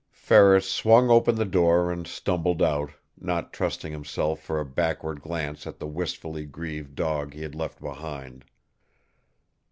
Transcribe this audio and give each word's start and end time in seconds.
Ferris 0.09 0.67
swung 0.67 1.11
open 1.11 1.35
the 1.35 1.45
door 1.45 1.91
and 1.91 2.07
stumbled 2.07 2.59
out, 2.63 2.89
not 3.19 3.53
trusting 3.53 3.91
himself 3.91 4.39
for 4.41 4.59
a 4.59 4.65
backward 4.65 5.21
glance 5.21 5.67
at 5.67 5.77
the 5.77 5.85
wistfully 5.85 6.43
grieved 6.43 6.95
dog 6.95 7.35
he 7.35 7.43
had 7.43 7.53
left 7.53 7.79
behind. 7.79 8.43